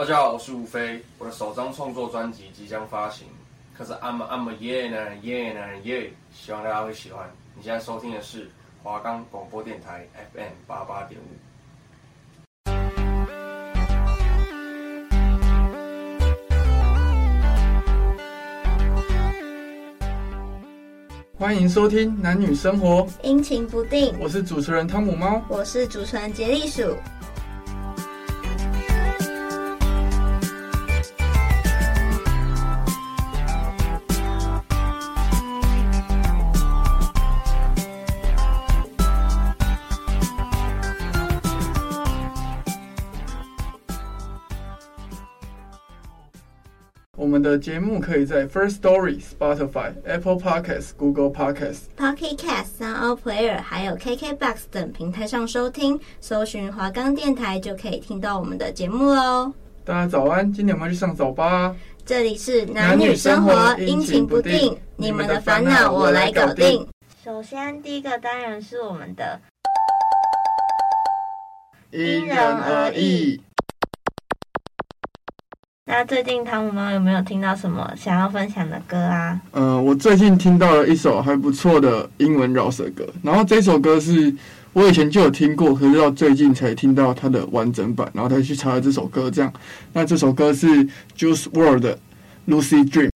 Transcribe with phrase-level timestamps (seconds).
[0.00, 3.26] 大家好，我是吴飞，我的首张创作专辑即将发行，
[3.76, 7.30] 可是 I'm I'm a yeah 男人 yeah 男人 yeah，希望大家会喜欢。
[7.54, 8.50] 你现在收听的是
[8.82, 11.24] 华冈广播电台 FM 八八点五。
[21.38, 24.18] 欢迎收听男女生活，阴晴不定。
[24.18, 26.96] 我是主持人汤姆猫，我是主持人杰利鼠。
[47.40, 59.50] 们的节目可以在 First Story、Spotify、Apple Podcasts、Google Podcasts、Pocket Casts、Sound Player 还有 KKBox 等平台上收听，搜寻华冈电台就可以听到我们的节目喽。
[59.86, 61.74] 大家早安，今天我们要去上早八。
[62.04, 66.86] 这里是男女生活，阴晴不定，你们的烦恼我来搞定。
[67.24, 69.40] 首先，第一个单元是我们的
[71.90, 73.40] 因人而异。
[75.92, 79.40] 那最近汤姆猫有没有听到什么想要分享的歌啊？
[79.50, 84.32] 嗯、呃，我最近听到了一首还不错的英文饶舌歌，然后这首歌是
[84.72, 89.28] 我以前就有听过，可是到最近才听到它的完整版，然后才去查了这首歌。
[89.28, 89.52] 这样，
[89.92, 90.68] 那这首歌是
[91.18, 91.98] Juice World 的
[92.46, 93.09] Lucy Dream。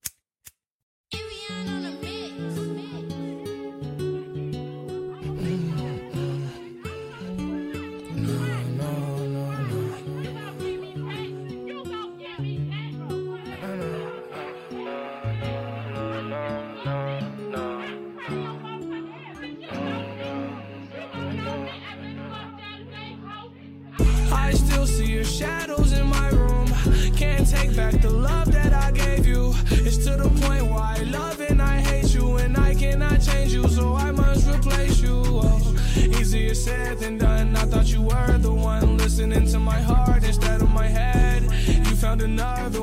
[25.25, 26.69] Shadows in my room.
[27.17, 29.55] Can't take back the love that I gave you.
[29.71, 32.37] It's to the point why I love and I hate you.
[32.37, 35.23] And I cannot change you, so I must replace you.
[35.27, 37.57] Oh, easier said than done.
[37.57, 41.43] I thought you were the one listening to my heart instead of my head.
[41.43, 42.83] You found another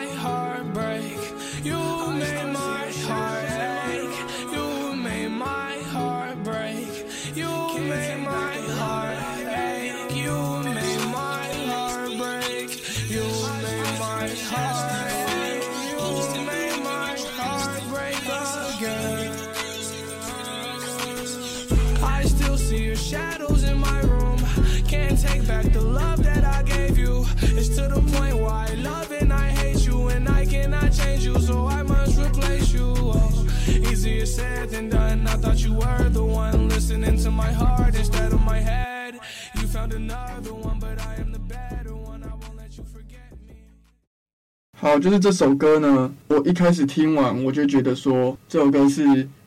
[44.77, 49.05] 好，就是这首歌呢，我一开始听完我就觉得说，这首歌是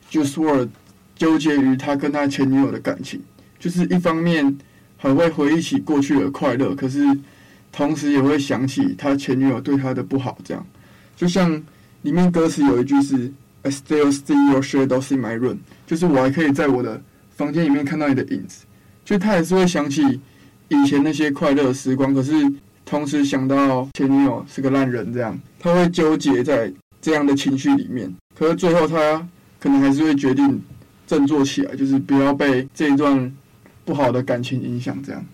[0.09, 0.69] Juice WRLD
[1.17, 3.21] 纠结于他跟他前女友的感情，
[3.59, 4.57] 就是一方面
[4.97, 7.05] 很会回忆起过去的快乐，可是
[7.73, 10.65] 同时也会想起他前女友对他的不好，这样。
[11.17, 11.61] 就像
[12.03, 13.33] 里面歌词有一句是
[13.65, 15.57] I still see your shadows in my room，
[15.87, 17.01] 就是我还可以在我的
[17.31, 18.65] 房间里面看到你的影子，
[19.07, 20.21] 就他还是会想起
[20.69, 22.33] 以前那些快乐的时光，可是
[22.85, 26.71] 同时想到前女友是个烂人，这样他会纠结在
[27.01, 28.15] 这样的情绪里面。
[28.39, 29.27] 可是最后他
[29.59, 30.63] 可能还是会决定
[31.07, 33.35] 振作起来，就是不要被这一段
[33.87, 35.25] 不好的感情影响，这样。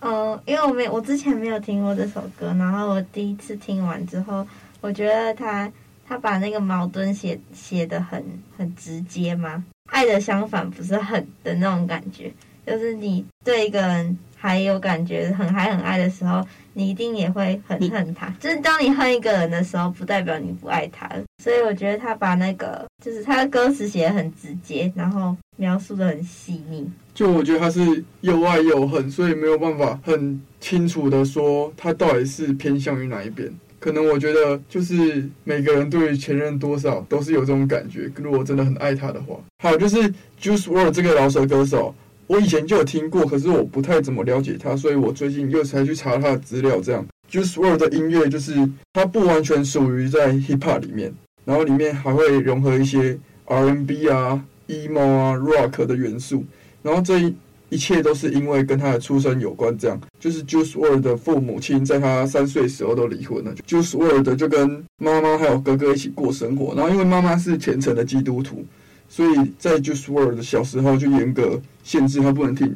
[0.00, 4.44] 哦，因为我没我之前没有听过这首歌，然后我第一次听完之后，
[4.80, 5.70] 我觉得他
[6.08, 8.22] 他把那个矛盾写写的很
[8.56, 12.32] 很直接吗，爱的相反不是恨的那种感觉，
[12.66, 18.32] 就是你对一个人还有感觉很还很爱的时候，你一定也会很恨他。
[18.38, 21.10] 就是当你恨一个人的时候，不代表你不爱他。
[21.42, 26.88] 所以我觉得他把那个就是他的歌词写的很直接，然后描述的很细腻。
[27.14, 33.50] 就我觉得他是又爱又恨，所以没有办法很清楚的说他到底是偏向于哪一边。
[33.86, 38.10] 可能我觉得就是每个人对于前任多少都是有这种感觉。
[38.16, 40.12] 如果真的很爱他的话，还有就是
[40.42, 41.94] Juice WRLD 这个饶舌歌手，
[42.26, 46.80] 我以前就有听过，可是我不太怎么了解他，所以我最近又才去查他的资料。
[46.80, 53.16] 这样 Juice WRLD 的音乐就是他不完全属于在 Hip Hop 里面，然后里面还会融合一些
[53.46, 56.44] RNB 啊、Emo 啊、Rock 的元素。
[56.82, 57.32] 然后这一
[57.68, 66.74] 一切都是因为跟他的出生有关，这样就是 Juice WRLD 的父母亲在他三岁时候都离婚了，Juice WRLD 就跟妈妈还有哥哥一起过生活。
[66.74, 68.64] 然后因为妈妈是虔诚的基督徒，
[69.08, 72.72] 所以在 Juice WRLD 的小时候就严格限制他不能听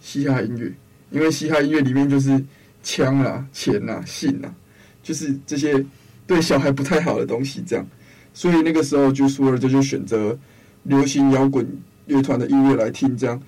[0.00, 0.72] 嘻哈音乐，
[1.10, 2.42] 因为嘻哈音乐里面就是
[2.82, 4.54] 枪啊、钱啊、性啊，
[5.02, 5.82] 就是这些
[6.26, 7.86] 对小孩不太好的东西，这样。
[8.34, 10.38] 所以那个时候 Juice WRLD 就选择
[10.82, 11.66] 流行摇滚
[12.06, 13.40] 乐团的音乐来听，这样，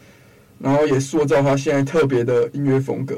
[0.59, 3.17] 然后也塑造他现在特别的音乐风格。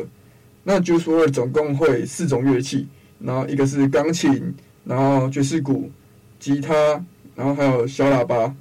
[0.64, 2.86] 那 Juice WRLD 总共会四种乐器，
[3.18, 4.54] 然后一个是钢琴，
[4.84, 5.90] 然后爵士鼓、
[6.38, 6.74] 吉他，
[7.34, 8.54] 然后还有小喇叭，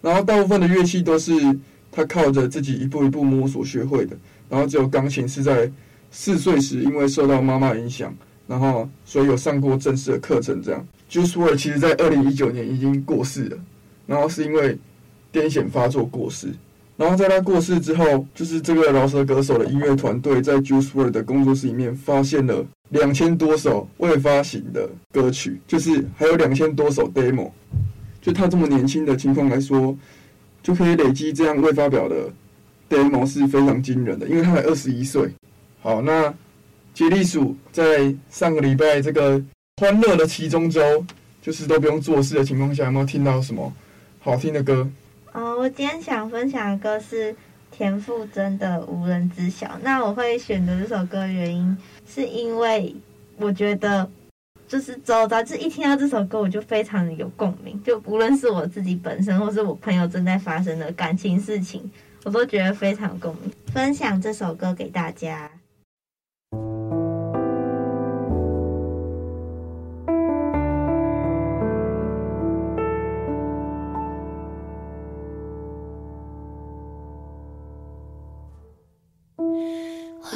[0.00, 1.32] 然后大部分的乐器都是
[1.90, 4.16] 他靠着自己一步一步摸索学会的。
[4.48, 5.70] 然后只有钢琴是在
[6.10, 8.14] 四岁时因为受到妈妈影响，
[8.46, 10.62] 然后所以有上过正式的课程。
[10.62, 13.58] 这样，Juice WRLD 其实在二零一九年已经过世了，
[14.06, 14.78] 然后是因为。
[15.32, 16.48] 癫痫发作过世，
[17.00, 27.52] 然后在他过世之后，就是这个饶舌歌手的音乐团队在 Juice WRLD 的工作室里面发现了两千多首未发行的歌曲，就是还有两千多首 demo。
[28.20, 29.96] 就他这么年轻的情况来说，
[30.62, 32.30] 就可以累积这样未发表的
[32.90, 35.30] demo 是非常惊人的，因为他才二十一岁。
[35.80, 36.34] 好，那
[36.92, 39.42] 杰利鼠在上个礼拜这个
[39.78, 41.02] 欢乐的期中周，
[41.40, 43.72] 就是都不用做事的情况下，有没有听到什么
[44.18, 44.86] 好听的歌？
[45.32, 47.34] 哦，我今天想分享的歌是
[47.70, 49.66] 田馥甄的《无人知晓》。
[49.82, 52.94] 那我会选择这首歌的原因，是因为
[53.36, 54.10] 我觉得
[54.66, 57.80] 就是周遭，就一听到这首歌，我就非常有共鸣。
[57.84, 61.88] 就无论是我自己本身，或是我朋友正在发生的感情事情，
[62.24, 63.52] 我都觉得非常共鸣。
[63.72, 65.48] 分享这首歌给大家。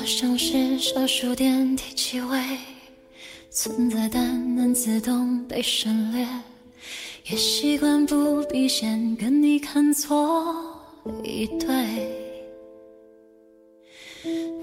[0.07, 2.39] 像是小数电梯七位
[3.51, 6.27] 存在，但能自动被省略。
[7.27, 10.55] 也习惯不必先跟你看错
[11.23, 11.69] 一对。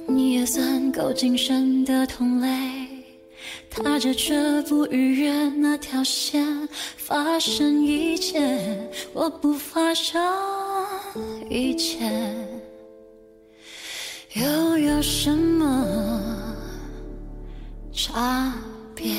[0.08, 2.48] 你也算够谨慎的同类，
[3.70, 6.46] 踏着却不逾越那条线，
[6.98, 8.40] 发生一切，
[9.14, 10.22] 我不发生
[11.50, 12.12] 一切。
[14.34, 15.86] 又有什么
[17.92, 18.54] 差
[18.96, 19.14] 别？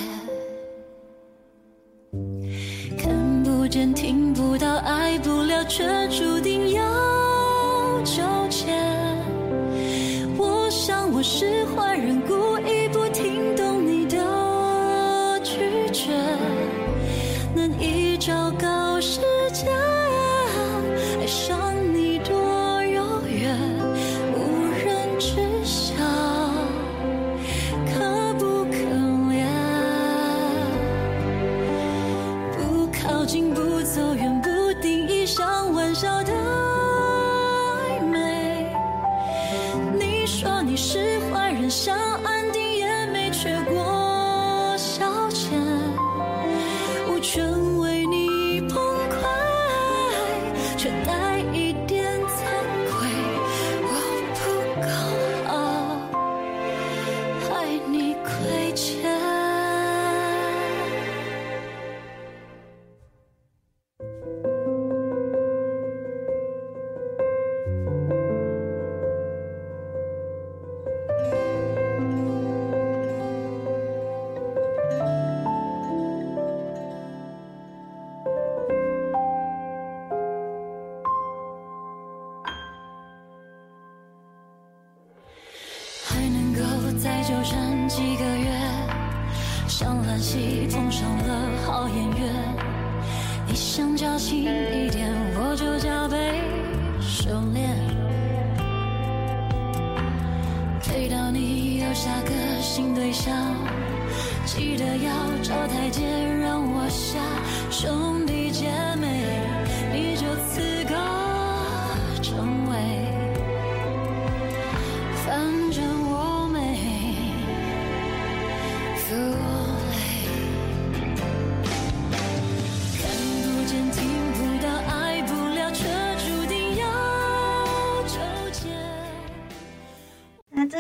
[2.97, 6.83] 看不见、听不到、爱不了，却注定要
[8.05, 8.73] 纠结。
[10.39, 12.52] 我想我是坏人，故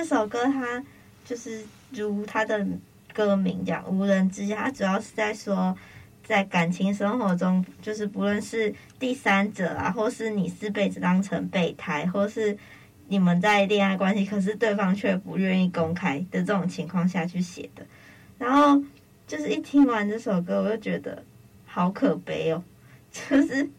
[0.02, 0.82] 这首歌它
[1.24, 2.66] 就是如它的
[3.14, 5.76] 歌名讲“无人知晓”，它主要是在说，
[6.24, 12.58] 在感情生活中，就是不论是第三者啊，或是你是被当成备胎，或是
[13.06, 17.86] 你们在恋爱关系，可是对方却不愿意公开的这种情况下去写的。
[18.38, 18.82] 然后
[19.28, 21.22] 就是一听完这首歌，我就觉得
[21.64, 22.60] 好可悲哦，
[23.12, 23.70] 就是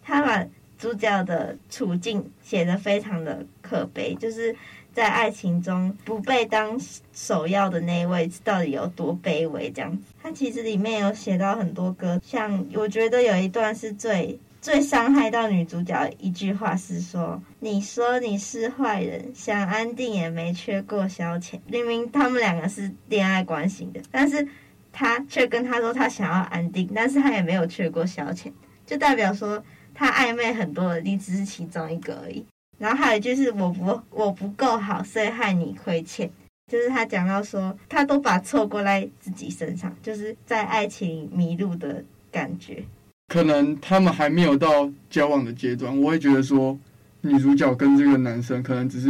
[0.00, 0.46] 他把
[0.78, 4.54] 主角的处境写得非常的可悲，就是。
[4.92, 6.78] 在爱情中不被当
[7.12, 9.70] 首要的那位，到底有多卑微？
[9.70, 24.46] 这样子，他其实里面有写到很多歌，像我觉得有一段是最最伤害到女主角一句话是说：“你说你是坏人，想安定也没缺过消遣。”明明他们两个是恋爱关系的，但是
[24.92, 28.52] 他却跟他说他想要安定，但是他也没有缺过消遣，
[28.86, 32.46] 就代表说他暧昧很多的，你只是其中一个而已。
[32.82, 36.28] 然后还有就是我不我不够好，所以害你亏欠。
[36.66, 42.82] 就是他讲到说，他都把错过在自己身上，就是在爱情迷路的感觉。
[43.28, 46.76] 可能他们还没有到交往的阶段，我会觉得说，
[47.20, 49.08] 女主角跟这个男生可能只是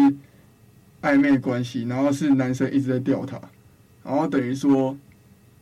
[1.00, 3.41] 暧昧关系，然后是男生一直在吊她，
[4.05, 4.95] 然后等于说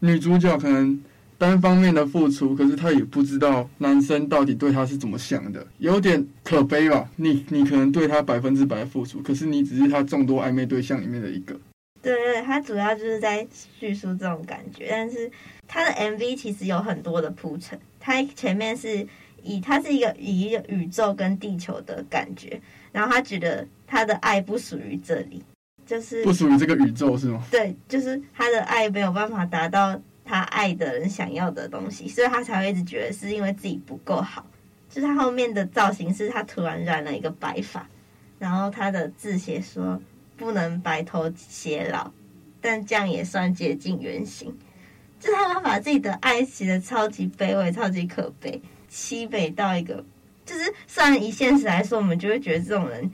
[0.00, 1.00] 女主角可能。
[1.40, 7.08] 单方面的付出，可是他也不知道男生到底对他是怎么想的，有点可悲吧？
[7.16, 11.58] 你你可能对他百分之百的付出，可是你只是他众多暧昧对象里面的一个。
[12.02, 15.30] 对对，他主要就是在叙述这种感觉，但是
[15.66, 19.06] 他的 MV 其实有很多的铺陈，他前面是
[19.42, 22.60] 以他是一个以一个宇宙跟地球的感觉，
[22.92, 25.42] 然后他觉得他的爱不属于这里，
[25.86, 27.42] 就是不属于这个宇宙是吗？
[27.50, 29.98] 对，就是他的爱没有办法达到。
[30.30, 34.46] 他爱的人想要的东西，所以他才会一直觉得是因为自己不够好。
[34.88, 37.84] 就是他后面的造型是他突然染了一个白发，
[38.38, 40.00] 然后他的字写说
[40.36, 42.12] 不能白头偕老，
[42.60, 44.56] 但这样也算接近原型。
[45.18, 50.04] 就是他把自己的爱写的超级卑微、超级可悲、凄美到一个，
[50.46, 53.10] 就是虽然以现实来说，我们就会觉得这种人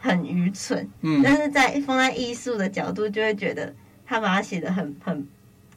[0.00, 3.72] 很愚蠢，嗯，但是在放在艺术的角度，就会觉得
[4.04, 5.24] 他把它写的很很。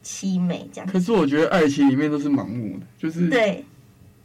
[0.03, 3.63] 凄美这样，可是我觉得爱情里面都是盲目的，就是对，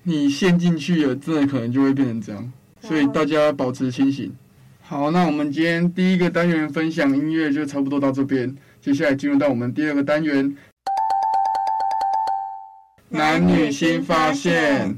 [0.03, 4.35] 你陷进去了，真的可能就会变成这样，所以大家保持清醒。
[4.81, 10.57] 好，那我们今天第一个单元分享音乐就差不多到这边，接下来进入到我们第二个单元，
[13.09, 14.97] 男女新发现。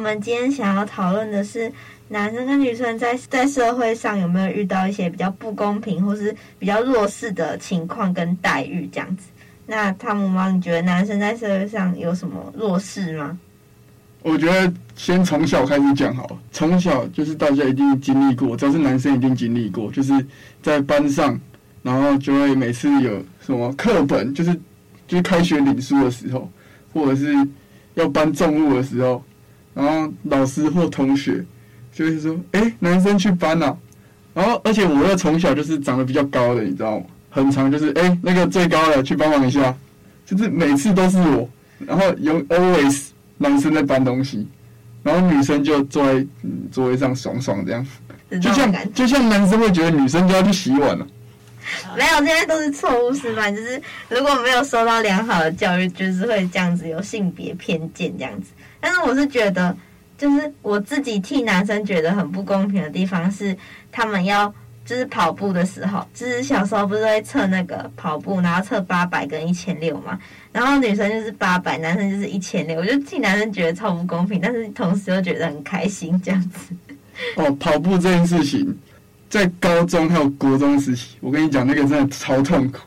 [0.00, 1.70] 我们今天想要讨论的是。
[2.08, 9.28] 男生跟女生在在社会上有没有遇到一些比较不公平或是比较弱势的情况跟待遇这样子？
[9.64, 13.38] 那汤姆猫，你觉得男生在社会上有什么弱势吗？
[14.22, 16.38] 我觉得先从小开始讲好了。
[16.50, 20.12] 从小就是大家一定经历过，只要是男生一定经历过，就是
[20.60, 21.38] 在班上，
[21.82, 24.52] 然后就会每次有什么课本，就是
[25.06, 26.50] 就是开学领书的时候，
[26.92, 27.32] 或者是
[27.94, 29.22] 要搬重物的时候，
[29.74, 31.44] 然后老师或同学。
[31.92, 33.76] 就会说，哎、欸，男生去搬啊，
[34.32, 37.04] 然后而且我又从小就是长得比较高的，你知道吗？
[37.28, 39.76] 很长，就是哎、欸，那个最高的去帮忙一下，
[40.24, 41.46] 就是每次都是我，
[41.80, 44.46] 然后有 always 男生在搬东西，
[45.02, 47.86] 然后女生就坐在嗯座位上爽爽这样，
[48.40, 51.06] 就像就像男生会觉得女生就要去洗碗了，
[51.96, 58.50] 没有，现在都是错误示范，就是如果没有受到良好的教育，就是会这样子有性别偏见这样子，
[58.80, 59.76] 但是我是觉得。
[60.18, 63.56] 就是我自己替男生觉得很不公平的地方是，
[63.90, 64.52] 他们要
[64.84, 70.18] 就是跑步的时候，就是小时候不是会测那个跑步，然后测八百跟一千六嘛，
[70.52, 76.74] 然后女生就是八百，男生就是一千六，我就替男生觉得超不公平，但是同时又觉得很开心这样子。
[77.36, 78.76] 哦，跑步这件事情，
[79.30, 82.80] 在高中还有国中时期，我跟你讲那个真的超痛苦。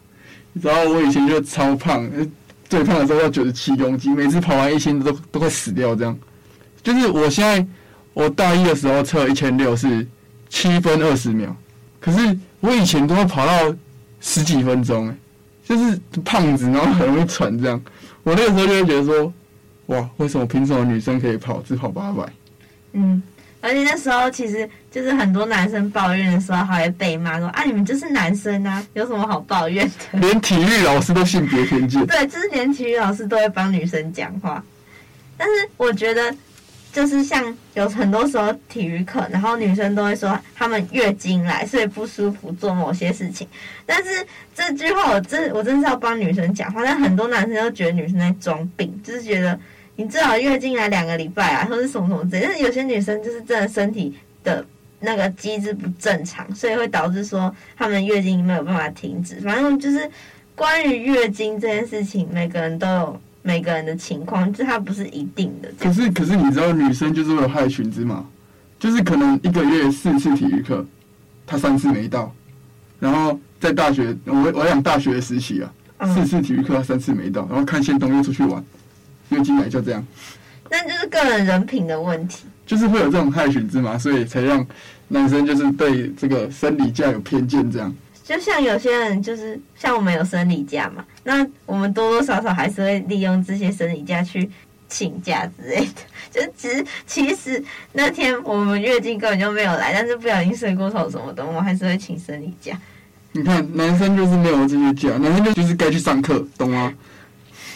[0.62, 2.08] 然后我以前就超胖，
[2.70, 6.18] 最胖的时候要九十七公斤，每次跑完一千都都快死掉这样。
[6.82, 7.66] 就是我现在，
[8.14, 10.06] 我大一的时候测一千六是
[10.50, 11.56] 七分二十秒，
[12.00, 13.76] 可是我以前都会跑到
[14.20, 15.16] 十几分钟，哎，
[15.66, 17.82] 就是胖子，然后很容易喘这样。
[18.24, 19.34] 我那个时候就会觉得说，
[19.88, 22.34] 哇，为什么凭什么女生可以跑只跑八百？
[22.94, 23.22] 嗯，
[23.64, 30.20] 而且那时候其实就是很多男生抱怨的时候，还会被骂说啊，你们就是男生啊，有什么好抱怨的？
[30.20, 32.06] 连体育老师都性别偏见。
[32.06, 34.62] 对，就是连体育老师都会帮女生讲话。
[35.38, 36.36] 但是我觉得，
[36.92, 43.48] 就是像有很多时候体育课，然后女生都会说她们月经来，所以不舒服做某些事情。
[43.86, 49.58] 但是这句话我真我真是要帮女生讲话，但很多男生都觉得女生在装病，就是觉得。
[49.96, 52.46] 你最好月经来两个礼拜啊，或者什么什么之类。
[52.46, 54.66] 但是有些女生就是真的身体的
[55.00, 59.36] 那个机制不正常，所以会导致说她们月经没有办法停止。
[59.42, 60.10] 反正就是
[60.56, 65.70] 关于月经这件事情，每个人都有每个人的情况，就是它不是一定的。
[65.78, 68.26] 可是可是你知道，女生就是会有害群之马，
[68.80, 70.84] 就是可能一个月四次体育课，
[71.46, 72.34] 她三次没到，
[73.00, 78.64] 然后在大学，我我讲大学的时期啊，四次体育课她三次没到，然后看线东又出去玩。
[79.34, 80.06] 月经来就这样，
[80.70, 84.66] 那就是个人人品的问题，就是会有这种害群之马，所以才让
[85.10, 87.70] 男生就是对这个生理假有偏见。
[87.72, 94.50] 这样，就像有些人就是像我们有生理假嘛，那我们多多少少还是会利用这些生理假去
[94.88, 96.02] 请假之类的。
[96.34, 102.76] 就其实其实那天我们月经根本就没有来，但是不小心睡过头什么的，我们还是会请生理假。
[103.34, 106.92] 你看，男生就是没有这些假，男生就就是该去上课，懂吗？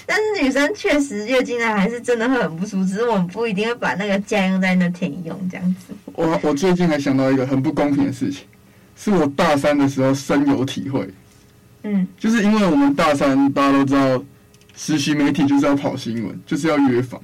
[0.07, 5.93] 但是女生确实月经来还是真的会很不舒服，只是我们不一定会把那个假用在那天用这样子。
[6.13, 8.45] 我我最近还想到一个很不公平的事情，
[8.95, 11.07] 是我大三的时候深有体会。
[11.83, 14.23] 嗯，就是因为我们大三大家都知道，
[14.77, 17.21] 实习媒体就是要跑新闻，就是要约访。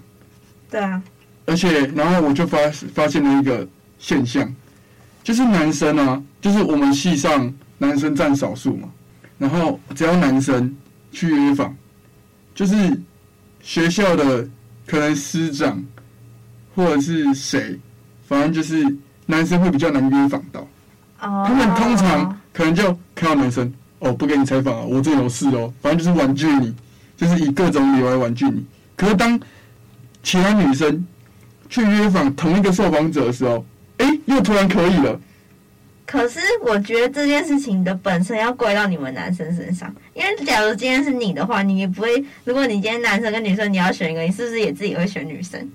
[0.70, 1.02] 对啊。
[1.46, 2.58] 而且，然后我就发
[2.94, 4.54] 发现了一个现象，
[5.24, 8.90] 就是男生啊，就是我们系上男生占少数嘛，
[9.38, 10.76] 然后只要男生
[11.14, 11.76] 去约访。
[12.56, 12.76] 就是
[13.62, 14.48] 学校的
[14.86, 15.84] 可能师长
[16.76, 17.80] 或者是谁，
[18.28, 18.84] 反正就是
[19.26, 20.62] 男生会比较难约访到。
[21.22, 21.46] 哦。
[21.48, 26.74] 他们通常可能就看到男生，哦，不给你采访啊，我这有事哦，反正就是婉拒你，
[27.18, 28.66] 就是以各种理由来婉拒你。
[28.96, 29.40] 可是当
[30.22, 31.06] 其他女生
[31.70, 33.66] 去约访同一个受访者的时候，
[33.98, 35.20] 哎，又突然可以了。
[36.14, 42.24] 可是我觉得这件事情的本身要归到你们男生身上，因为假如今天是你的话，你也不会。
[42.44, 45.68] 如果你今天男生跟女生你要选一个，你是不是也自己会选女生？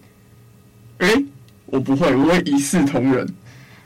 [0.98, 1.24] 诶，
[1.66, 3.26] 我不会，我会一视同仁。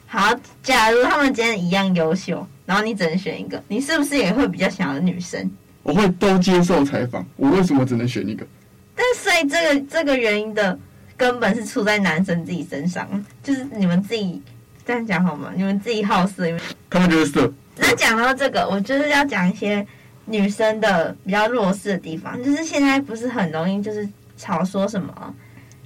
[0.07, 5.51] 好，假如他们今天一样优秀，然后你只能选一个，你是不是也会比较想要女生？
[5.83, 8.47] 我会都接受采访，我为什么只能选一个？
[8.95, 10.79] 但所以这个这个原因的
[11.17, 13.09] 根本是出在男生自己身上，
[13.43, 14.43] 就是你们自己。
[14.85, 15.53] 这样讲好吗？
[15.55, 16.45] 你们自己好色，
[16.90, 17.53] 他们就是色。
[17.77, 19.87] 那讲到这个，我就是要讲一些
[20.25, 22.37] 女生的比较弱势的地方。
[22.42, 25.35] 就是现在不是很容易，就是吵说什么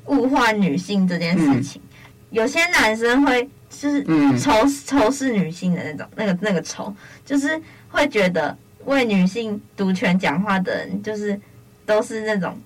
[0.07, 1.81] 物化女性这件事情。
[1.83, 1.99] 嗯、
[2.31, 4.05] 有些男生会就是
[4.39, 4.53] 仇
[4.85, 8.57] 仇视女性的那种，那个那个仇，就是会觉得
[8.87, 11.39] 为女性独权讲话的人，就是
[11.85, 12.59] 都是那种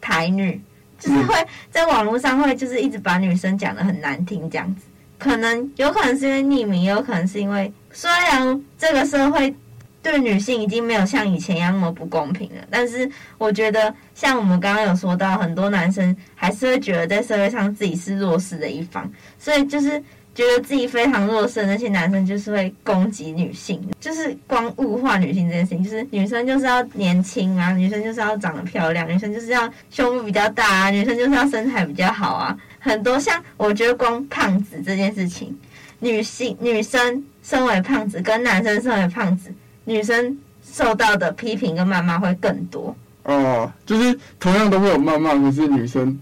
[0.00, 0.60] 台女，
[0.98, 1.34] 就是会
[1.70, 4.82] 在网络上会就是一直把女生讲的很难听这样子。
[5.18, 9.54] 可能有可能是因为匿名，也有可能是因为虽然这个社会
[10.02, 20.02] 对女性已经没有像以前一样那么不公平了，但是我觉得像我们刚刚有说到，很多男生还是会觉得在社会上自己是弱势的一方，所以就是。
[20.36, 32.54] 觉得自己非常弱势那些男生，就是会攻击女性，就是光物化女性这件事情，就是女生就是要年轻啊，女生就是要长得漂亮，女生就是要胸部比较大啊，女生就是要身材比较好啊。
[32.78, 35.58] 很多像我觉得光胖子这件事情，
[36.00, 39.50] 女性女生身为胖子跟男生身为胖子，
[39.86, 42.94] 女生受到的批评跟谩骂会更多。
[43.22, 46.20] 哦，就是同样都会有谩骂，可是女生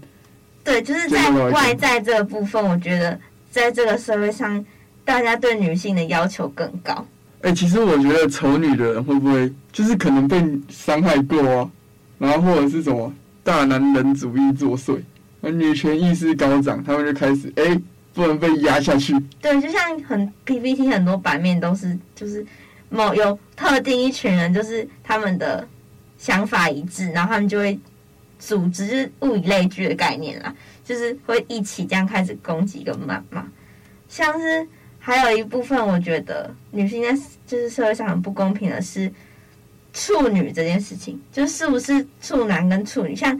[0.63, 3.19] 对，就是在外在这个部分，我觉得。
[3.61, 4.63] 在这个社会上，
[5.05, 6.93] 大家对女性的要求更高。
[7.41, 11.71] 哎、欸，其实我觉得丑女的人会不会就是可能被伤害过啊？
[12.17, 13.13] 然后或者是什么
[13.45, 14.99] 大男人主义作祟，
[15.41, 17.81] 女权意识高涨，他们就开始哎、欸，
[18.13, 19.17] 不能被压下去。
[19.41, 22.45] 对，就像很 PPT 很多版面都是就是
[22.89, 25.65] 某有特定一群人，就是他们的
[26.17, 27.79] 想法一致，然后他们就会
[28.37, 30.53] 组织，就是物以类聚的概念啦。
[30.85, 33.45] 就是会一起这样开始攻击跟谩骂，
[34.07, 34.65] 像是
[34.99, 37.11] 还有一部分，我觉得女性在
[37.45, 39.11] 就是社会上很不公平的是
[39.91, 43.37] 处女这件事情，就是不是处男跟处女，像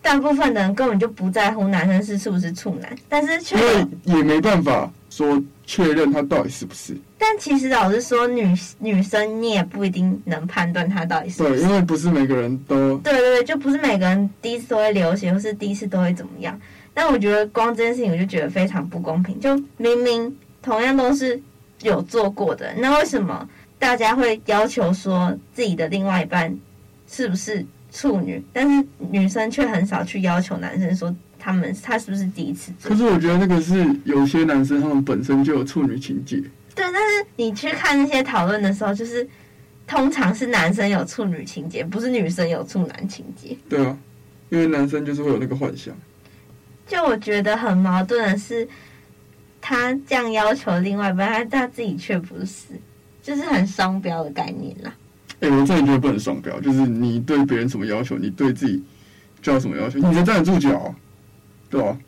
[0.00, 3.56] 大部分的人根本就不在乎男生是是不是处男，但是却
[4.04, 6.96] 也没办法说确认他到底是不是。
[7.16, 11.54] 但其实老实说，女女生你也不一定能判断他到底是不是。
[11.54, 12.98] 对，因为不是每个人都。
[12.98, 16.60] 对对对，就不是每个人第一次都会流血，或是第一次都会怎么样。
[16.94, 19.38] 但我觉得光这件事情，我就觉得非常不公平。
[19.40, 21.38] 就明明同样都是
[21.82, 23.46] 有做过的，那为什么
[23.78, 26.56] 大家会要求说自己的另外一半
[27.08, 32.90] 是不是处女，但是女生却很少去要求男生说他们他是不是第一次做？
[32.90, 36.36] 可是我觉得那个是有些男生他们本身就有处女情结。
[36.74, 39.28] 对，但是你去看那些讨论的时候，就是
[39.86, 43.56] 通常是男生有处女情结，不是女生有处男情结。
[43.68, 43.98] 对啊，
[44.48, 45.94] 因为男生就是会有那个幻想。
[46.86, 48.68] 就我觉得很矛盾的是，
[49.60, 52.68] 他这样要求另外一半，他他自己却不是，
[53.22, 54.92] 就是很双标的概念啦。
[55.40, 58.82] 哎、欸，我真的觉得不能双标，就是你对别人什么要求，你对自己
[59.42, 60.94] 就要什么要求，你才站得住脚、啊，
[61.70, 61.98] 对吧、啊？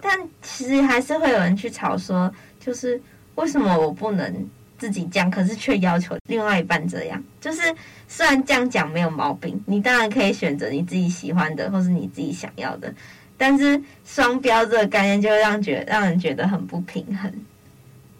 [0.00, 3.00] 但其实还是会有人去吵说，就是
[3.36, 7.22] 为什么我不能自己这样，可是却要求另外一半这样？
[7.40, 7.62] 就是
[8.08, 12.92] 虽然这样讲没有毛病，你当然可以选择你自己喜欢的，或是你自己想要的。
[13.40, 17.32] 但是双标这个概念就会让觉让人觉得很不平衡。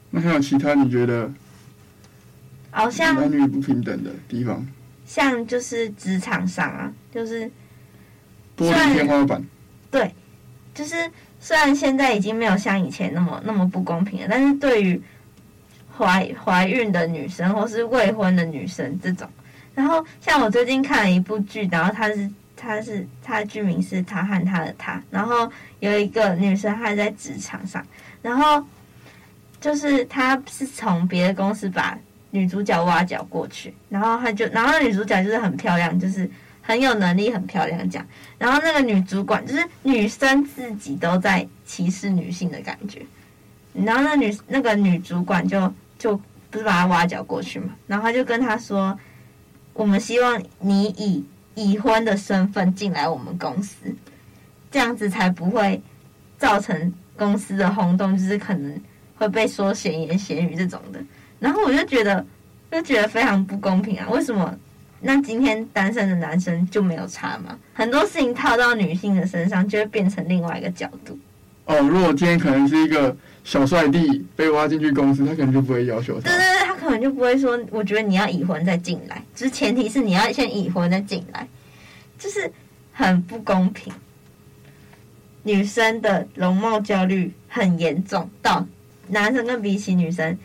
[0.08, 1.30] 那还有其他你觉得？
[2.70, 4.66] 好像男女不平等的地方，
[5.04, 7.44] 像就是职场上啊，就是
[8.56, 9.44] 玻璃天花板。
[9.90, 10.10] 对，
[10.72, 10.96] 就是
[11.38, 14.98] 虽然现在已经没有像以前那么那么不公平了，但是对于
[15.94, 19.28] 怀怀孕的女生或是未婚的女生这种，
[19.74, 22.30] 然后像我最近看了一部剧，然后它是。
[22.60, 27.82] 他是他的剧名是他和他的他，然后有一个女生还在职场上，
[28.20, 28.62] 然后
[29.58, 31.98] 就是他是从别的公司把
[32.30, 43.00] 女主角挖角过去，然后他就，然后女主角就是很漂亮，就是很有能力，很漂亮这样，然后那个女主管就是女生自己都在歧视女性的感觉，
[43.72, 46.14] 然后那女那个女主管就就
[46.50, 48.98] 不是把她挖角过去嘛，然后他就跟她说，
[49.72, 51.24] 我们希望你以。
[51.54, 53.74] 已婚的身份进来我们公司，
[54.70, 55.80] 这样子才不会
[56.38, 58.80] 造成公司的轰动，就是可能
[59.16, 61.00] 会被说闲言闲语这种的。
[61.38, 62.24] 然后我就觉得，
[62.70, 64.06] 就觉得非常不公平啊！
[64.10, 64.54] 为什么？
[65.02, 67.58] 那今天单身的男生就没有差吗？
[67.72, 71.18] 很多事情套到女性的身上，就会变成另外一个角度。
[71.64, 76.28] 哦，如果今天可能是一个小帅弟被挖进去公司，他可能就不会要求他。
[76.28, 76.49] 对对
[76.90, 81.46] 对，他可能就不会说，我觉得你要已婚再进来，就是前提是你要先已婚再进来，
[82.18, 82.52] 就是
[82.92, 83.92] 很不公平。
[85.42, 88.66] 女生的容貌焦虑很严重，到
[89.08, 90.36] 男生跟比起女生，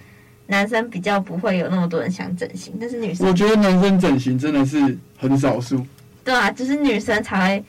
[0.47, 5.85] 男生比较不会有那么多人想整形，但是女生，我觉得男生整形真的是很少数。
[6.23, 7.65] 对啊，就是女生才会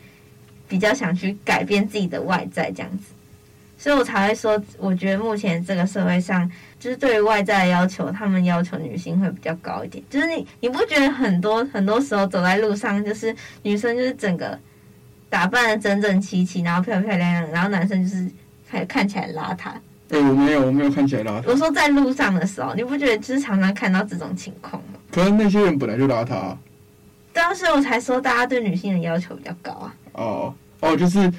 [0.68, 3.04] 比较想去改变自己的外在这样子。
[3.78, 10.02] 所以我才会说，我觉得目前这个社会上，就是对于外在的要求，他们要求女性会比较高一点。
[10.08, 14.58] 就是你，你不觉得很多很多时候走在路上，就是女生就是整个
[15.28, 18.26] 打扮的整整齐齐，然后漂漂亮亮，然后男生就是
[18.68, 19.68] 看看起来邋遢。
[20.08, 21.44] 哎、欸，我没有，我没有看起来邋遢。
[21.46, 24.98] 我说在路上的时候，你不觉得就是常常看到这种情况吗？
[25.12, 26.58] 可是那些人本来就邋遢、啊。
[27.32, 29.94] 当时我才说，大家对女性的要求比较高啊。
[30.14, 31.30] 哦哦，就是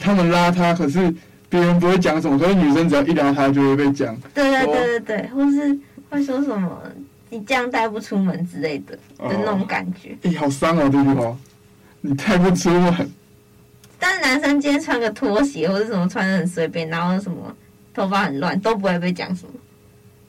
[0.00, 1.14] 他们邋遢，可是。
[1.54, 4.12] 别人不会讲什么，所以女生只要一聊他就会被讲。
[4.34, 5.78] 对对对对对，或是
[6.10, 6.82] 会说什么
[7.30, 10.16] “你这样带不出门”之类的的那种感觉。
[10.22, 11.36] 哎、欸，好伤哦，这句话，
[12.00, 13.08] 你带不出门。
[14.00, 17.36] 但是男生今天穿个拖鞋或者什么穿的很随便，然后什么
[17.94, 19.50] 头发很乱，都不会被讲什么。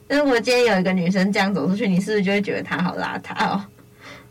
[0.08, 3.66] 但是如果今天有一个女生这样走出去，你是不是就会觉得她好邋遢哦？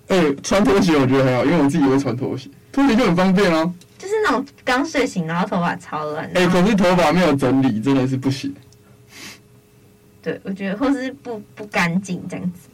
[0.07, 3.75] 哎、欸，穿拖鞋我觉得还好，因为我自己也会穿拖鞋，拖鞋就很方便哦。
[4.05, 6.27] 就是那种刚睡醒，然后头发超乱。
[6.35, 8.55] 哎、欸，可是头发没有整理，真的是不行。
[10.21, 12.69] 对，我觉得或是不不干净这样子。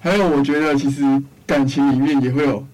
[0.00, 1.04] 还有，我觉得其实
[1.46, 2.66] 感情里面也会有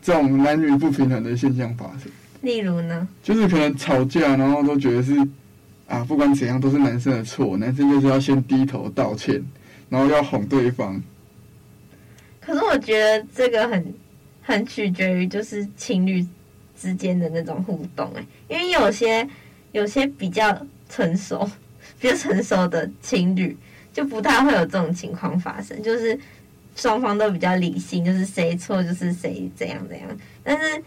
[0.00, 2.02] 这种男女不平衡的现象发生。
[2.42, 3.08] 例如呢？
[3.20, 5.16] 就是可能吵架，然后都觉得是
[5.88, 9.42] 啊，不管怎样都是男生的错，男生就是要先低头道歉，
[9.88, 11.02] 然后要哄对方。
[12.40, 13.92] 可是我觉得这个很
[14.40, 16.24] 很取决于就是情侣。
[16.82, 19.28] 之间的那种互动，哎，因为有些
[19.70, 21.48] 有些比较成熟、
[22.00, 23.56] 比较成熟的情侣，
[23.92, 26.18] 就不太会有这种情况发生，就是
[26.74, 30.08] 双方都比较理性，就是谁错就是谁怎样怎样。
[30.42, 30.82] 但是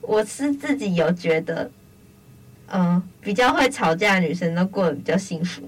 [0.00, 1.70] 我是自己有觉得，
[2.66, 5.62] 嗯，比较会吵架的女生都过得比较幸福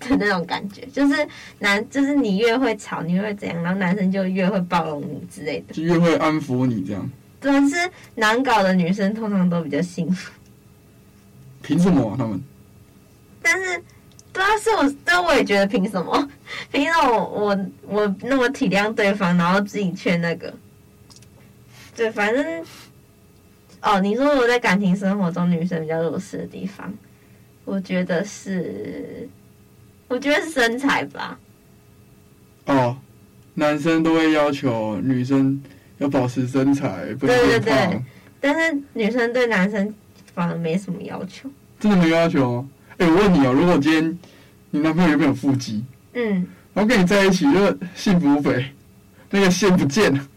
[0.00, 7.10] 的那种感觉，就是男，就是你越会吵，你越会怎样，然后男生就越会包容你之类的，就越会安抚你这样。
[7.42, 7.76] 总之，
[8.14, 10.30] 难搞的女生通常都比较幸福。
[11.60, 12.40] 凭什么啊，他们？
[13.42, 13.82] 但是
[14.32, 16.28] 对啊，是我，但，我也觉得凭什么？
[16.72, 20.54] 凭什么我我我那么体谅对方，然后自己却那个？
[21.94, 22.64] 对，反正
[23.82, 26.92] 哦，你说我在感情生活中女生比较弱势的地方，
[27.64, 29.28] 我觉得是，
[30.08, 31.38] 我觉得是身材吧。
[32.66, 32.96] 哦，
[33.54, 35.60] 男生都会要求女生
[36.02, 38.02] 要保持身材，不能对对对，
[38.40, 39.94] 但是女生对男生
[40.34, 41.48] 反而没什么要求。
[41.80, 42.66] 真的没要求？
[42.98, 44.18] 哎、欸，我问你哦，如果今天
[44.70, 45.82] 你男朋友有没有腹肌？
[46.14, 48.66] 嗯，然后跟你在一起就幸福肥，
[49.30, 50.28] 那个线不见了。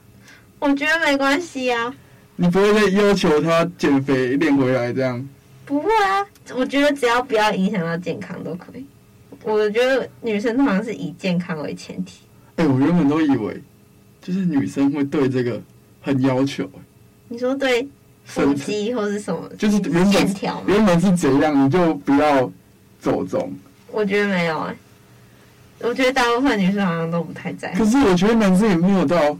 [0.60, 1.94] 我觉得没关系啊。
[2.38, 5.30] 你不会再要求他减肥练回来这样？
[5.66, 6.26] 不会啊，
[6.56, 8.86] 我觉得只要不要影响到健康都可以。
[9.44, 12.20] 我觉得女生通常是以健康为前提。
[12.56, 13.62] 哎、欸，我原本都以为
[14.26, 15.62] 就是女生会对这个
[16.02, 16.68] 很要求。
[17.28, 17.88] 你说对？
[18.28, 19.48] 腹肌或是什么？
[19.56, 22.52] 就是原本条，原本是怎样，你就不要
[23.00, 23.54] 走中。
[23.92, 24.76] 我觉得没有哎、
[25.80, 27.78] 欸，我觉得大部分女生好像都不太在乎。
[27.78, 29.38] 可是我觉得男生也没有到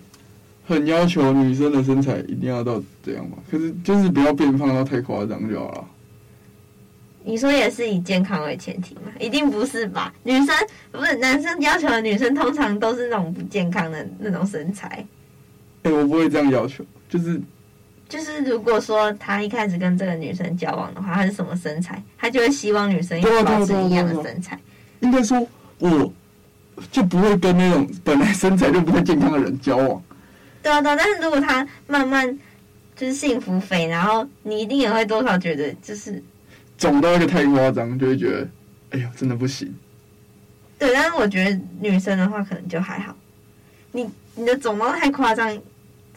[0.68, 3.38] 很要求女生的身材一定要到这样吧？
[3.50, 5.86] 可是就是不要变胖到太夸张就好了。
[7.26, 9.12] 你说也是以健康为前提吗？
[9.20, 10.14] 一定不是吧？
[10.24, 10.56] 女生
[10.92, 14.88] 不是男生要求的女生，通常都是那种不健康的那种身材。
[15.84, 17.42] 哎、欸，我不会这样要求，就是。
[18.08, 24.58] 就是如果说他一开始跟这个女生交往的话，他是什么身材，他就会希望女生要保持一样的身材。
[25.00, 25.46] 应该说，
[25.80, 26.14] 我
[26.92, 30.02] 就不会跟那种本来身材就不太健康的人交往。
[30.62, 30.96] 对啊，对啊。
[30.96, 32.38] 但是如果他慢慢
[32.96, 36.24] 就是幸福肥，然后你一定也会多少觉得就是
[36.78, 38.48] 肿到一个太夸张，就会觉得
[38.92, 39.74] 哎呀，真的不行。
[40.78, 43.16] 对，但是我觉得女生的话可能就还好。
[43.92, 45.58] 你你的肿到太夸张。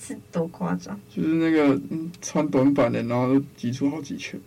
[0.00, 0.96] 是多夸张？
[1.12, 4.38] 就是那个嗯，穿短版的，然后都挤出好几圈。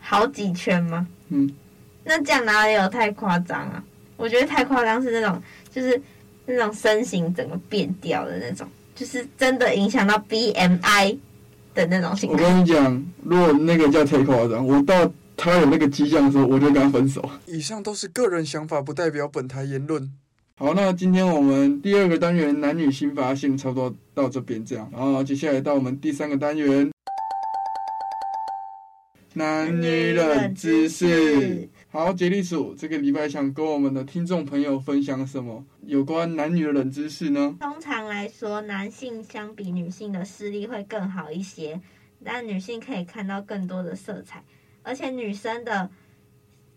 [0.00, 1.06] 好几圈吗？
[1.28, 1.48] 嗯。
[2.02, 3.84] 那这样哪里有太夸张啊？
[4.16, 6.02] 我觉得太夸张是那种，就是
[6.46, 11.16] 那种身形整个变掉的那种，就是真的影响到 BMI
[11.76, 12.30] 的那种。
[12.30, 17.22] 我跟你讲，如果那个叫太夸张，我到他有那个迹象的时候，我就跟他分手。
[17.46, 20.10] 以上都是个人想法，不代表本台言论。
[20.58, 26.90] 好，那今天我们第二个单元男女新发现差不多到这边这样，然后接下来到我们第三个单元
[29.34, 31.68] 男女冷知识。
[31.96, 37.56] 好，杰利鼠这个礼拜想跟我们的听众朋友分享什么有关男女的冷知识呢？
[37.58, 41.80] 通常来说，男性相比女性的视力会更好一些，
[42.22, 44.44] 但女性可以看到更多的色彩，
[44.82, 45.90] 而且女生的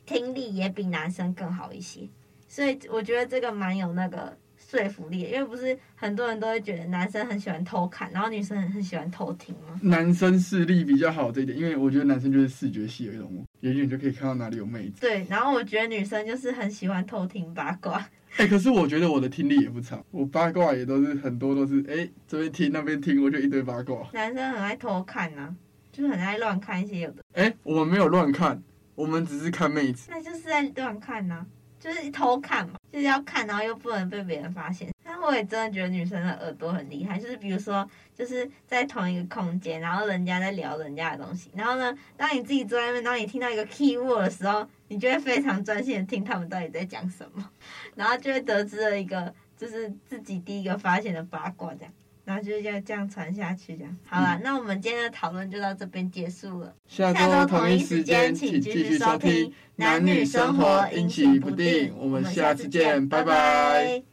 [0.06, 2.08] 听力也比男生更好一些。
[2.48, 4.38] 所以我觉得这个蛮有那个
[4.70, 9.80] 说服力，因为不是很多人都会觉得男生很喜欢偷看，然后女生很喜欢偷听吗？
[9.82, 15.02] 男生视力比较好这一点，因为我觉得男生就是视觉系的动物，远远就可以看到哪里有妹子。
[15.02, 17.98] 对，然后我觉得女生就是很喜欢偷听八卦。
[18.38, 24.08] 哎、欸，可是我觉得我的听力也不差，我八卦也都是很多都是哎、欸、这边听那边听，我就一堆八卦。
[24.14, 25.56] 男生很爱偷看呐、啊，
[25.92, 27.24] 就是很爱乱看一些有的。
[27.34, 28.62] 哎、欸，我们没有乱看，
[28.94, 30.10] 我们只是看妹子。
[30.12, 31.46] 那就是在乱看呐、啊。
[31.80, 34.90] 就是偷看嘛，就是要看，然后又不能被别人发现。
[35.04, 47.50] 但我也真的觉得女生的耳朵很厉害，就是比如说，就是在同一个空间，然后人家在聊人家的东西，然后呢，当你自己坐在那边，当你听到一个 key word 的时候，你就会非常专心的听他们到底在讲什么，
[47.96, 51.94] 然后就会得知了一个就是自己第一个发现的八卦这样。
[52.30, 54.36] 然后就要这样传下去，这样好了。
[54.36, 56.72] 嗯、那我们今天的讨论就到这边结束了。
[56.88, 59.32] 下周同一时间，请继续收听
[59.78, 61.90] 《男女生活阴晴不定》。
[61.98, 63.10] 我们下次见。
[63.10, 64.09] 拜拜。